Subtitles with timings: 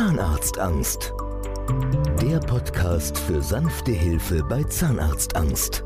[0.00, 1.12] Zahnarztangst.
[2.22, 5.84] Der Podcast für sanfte Hilfe bei Zahnarztangst.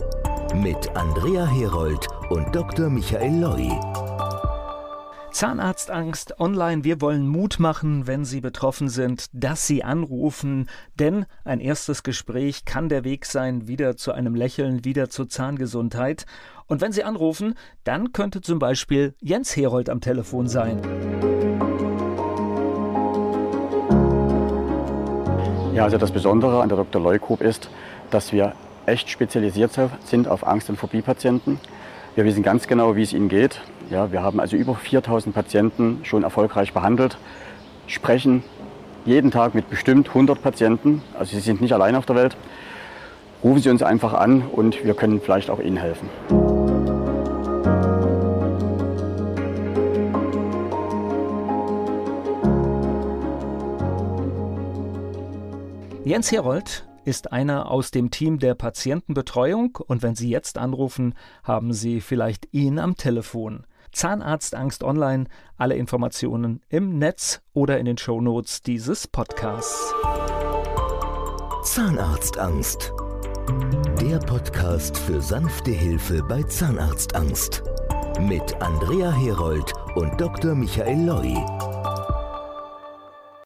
[0.55, 2.91] Mit Andrea Herold und Dr.
[2.91, 3.69] Michael Loi.
[5.32, 6.85] Zahnarztangst online.
[6.85, 12.65] Wir wollen Mut machen, wenn Sie betroffen sind, dass Sie anrufen, denn ein erstes Gespräch
[12.65, 16.25] kann der Weg sein, wieder zu einem Lächeln, wieder zur Zahngesundheit.
[16.69, 21.34] Und wenn Sie anrufen, dann könnte zum Beispiel Jens Herold am Telefon sein.
[25.74, 27.02] Ja, also das Besondere an der Dr.
[27.02, 27.69] Leukop ist,
[28.12, 28.52] dass wir
[28.87, 29.73] echt spezialisiert
[30.05, 31.59] sind auf Angst- und Phobie-Patienten.
[32.15, 33.60] Wir wissen ganz genau, wie es ihnen geht.
[33.91, 37.18] Ja, wir haben also über 4000 Patienten schon erfolgreich behandelt,
[37.88, 38.45] sprechen
[39.05, 41.02] jeden Tag mit bestimmt 100 Patienten.
[41.18, 42.37] Also Sie sind nicht allein auf der Welt.
[43.43, 46.09] Rufen Sie uns einfach an und wir können vielleicht auch Ihnen helfen.
[56.05, 61.73] Jens Herold ist einer aus dem Team der Patientenbetreuung und wenn Sie jetzt anrufen, haben
[61.73, 63.66] Sie vielleicht ihn am Telefon.
[63.91, 65.25] Zahnarztangst online,
[65.56, 69.94] alle Informationen im Netz oder in den Shownotes dieses Podcasts.
[71.62, 72.93] Zahnarztangst.
[74.03, 77.62] Der Podcast für sanfte Hilfe bei Zahnarztangst.
[78.21, 80.55] Mit Andrea Herold und Dr.
[80.55, 81.74] Michael Loi.